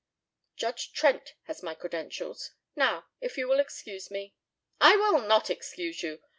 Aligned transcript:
"Judge 0.55 0.93
Trent 0.93 1.35
has 1.43 1.61
my 1.61 1.75
credentials. 1.75 2.55
Now, 2.75 3.05
if 3.19 3.37
you 3.37 3.47
will 3.47 3.59
excuse 3.59 4.09
me" 4.09 4.33
"I 4.91 4.95
will 4.95 5.19
not 5.21 5.51
excuse 5.51 6.01
you. 6.01 6.23